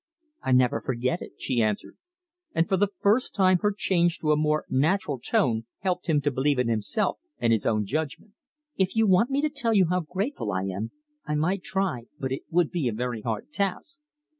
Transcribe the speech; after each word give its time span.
"I 0.41 0.51
never 0.51 0.81
forget 0.81 1.21
it," 1.21 1.33
she 1.37 1.61
answered, 1.61 1.95
and 2.55 2.67
for 2.67 2.75
the 2.75 2.89
first 3.01 3.35
time 3.35 3.59
her 3.59 3.71
change 3.71 4.17
to 4.17 4.31
a 4.31 4.35
more 4.35 4.65
natural 4.67 5.19
tone 5.19 5.67
helped 5.81 6.07
him 6.09 6.21
to 6.21 6.31
believe 6.31 6.57
in 6.57 6.67
himself 6.69 7.19
and 7.37 7.53
his 7.53 7.67
own 7.67 7.85
judgment. 7.85 8.33
"If 8.77 8.95
you 8.95 9.05
want 9.05 9.29
me 9.29 9.43
to 9.43 9.49
tell 9.51 9.75
you 9.75 9.89
how 9.91 9.99
grateful 9.99 10.51
I 10.51 10.63
am, 10.63 10.89
I 11.27 11.35
might 11.35 11.61
try, 11.61 12.05
but 12.17 12.31
it 12.31 12.41
would 12.49 12.71
be 12.71 12.87
a 12.87 12.93
very 12.93 13.21
hard 13.21 13.51
task." 13.53 13.99